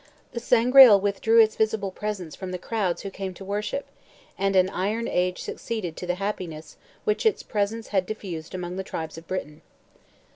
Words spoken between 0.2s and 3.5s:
The Sangreal withdrew its visible presence from the crowds who came to